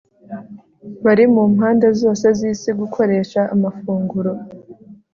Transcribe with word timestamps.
bari 1.05 1.25
mu 1.33 1.43
mpande 1.53 1.87
zose 2.01 2.25
zisi 2.39 2.69
gukoresha 2.79 3.41
amafunguro 3.53 4.31